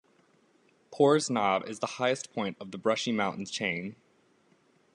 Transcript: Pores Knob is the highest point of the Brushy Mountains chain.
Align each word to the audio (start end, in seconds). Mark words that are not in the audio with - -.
Pores 0.89 1.29
Knob 1.29 1.69
is 1.69 1.77
the 1.77 1.85
highest 1.85 2.33
point 2.33 2.57
of 2.59 2.71
the 2.71 2.79
Brushy 2.79 3.11
Mountains 3.11 3.51
chain. 3.51 3.95